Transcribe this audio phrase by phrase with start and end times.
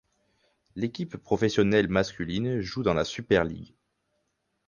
[0.75, 3.75] L'équipe professionnelle masculine joue dans la Super Ligue.